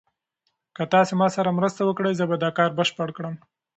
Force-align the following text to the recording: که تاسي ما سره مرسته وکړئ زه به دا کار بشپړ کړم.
که 0.75 0.83
تاسي 0.93 1.13
ما 1.19 1.27
سره 1.35 1.49
مرسته 1.57 1.81
وکړئ 1.85 2.13
زه 2.19 2.25
به 2.29 2.35
دا 2.43 2.49
کار 2.57 2.69
بشپړ 2.77 3.07
کړم. 3.17 3.35